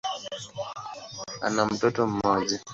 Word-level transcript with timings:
Ana 1.45 1.65
mtoto 1.65 2.07
mmoja. 2.07 2.59